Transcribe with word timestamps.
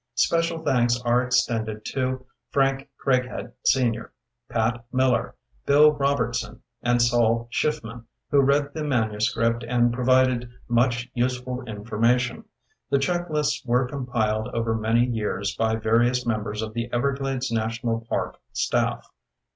Special 0.15 0.57
thanks 0.57 0.99
are 1.03 1.21
extended 1.21 1.85
to 1.85 2.25
Frank 2.49 2.89
Craighead, 2.97 3.51
Sr., 3.65 4.11
Pat 4.49 4.83
Miller, 4.91 5.35
Bill 5.67 5.91
Robertson, 5.93 6.63
and 6.81 6.99
Saul 6.99 7.47
Schiffman, 7.51 8.05
who 8.31 8.41
read 8.41 8.73
the 8.73 8.83
manuscript 8.83 9.61
and 9.63 9.93
provided 9.93 10.49
much 10.67 11.11
useful 11.13 11.61
information. 11.67 12.45
The 12.89 12.97
checklists 12.97 13.63
were 13.63 13.87
compiled 13.87 14.47
over 14.55 14.73
many 14.73 15.05
years 15.05 15.55
by 15.55 15.75
various 15.75 16.25
members 16.25 16.63
of 16.63 16.73
the 16.73 16.91
Everglades 16.91 17.51
National 17.51 18.01
Park 18.09 18.39
staff. 18.53 19.07